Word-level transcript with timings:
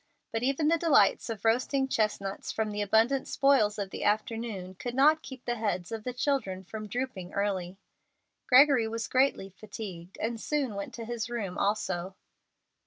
But 0.31 0.41
even 0.41 0.67
the 0.67 0.79
delights 0.79 1.29
of 1.29 1.45
roasting 1.45 1.87
chestnuts 1.87 2.51
from 2.51 2.71
the 2.71 2.81
abundant 2.81 3.27
spoils 3.27 3.77
of 3.77 3.91
the 3.91 4.03
afternoon 4.03 4.73
could 4.73 4.95
not 4.95 5.21
keep 5.21 5.45
the 5.45 5.57
heads 5.57 5.91
of 5.91 6.05
the 6.05 6.11
children 6.11 6.63
from 6.63 6.87
drooping 6.87 7.33
early. 7.33 7.77
Gregory 8.47 8.87
was 8.87 9.07
greatly 9.07 9.51
fatigued, 9.51 10.17
and 10.19 10.41
soon 10.41 10.73
went 10.73 10.95
to 10.95 11.05
his 11.05 11.29
room 11.29 11.55
also. 11.55 12.15